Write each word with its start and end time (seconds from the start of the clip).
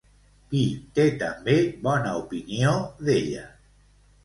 Qui 0.53 0.61
té 0.99 1.05
també 1.25 1.59
bona 1.89 2.15
opinió 2.23 2.75
d'ella? 3.05 3.47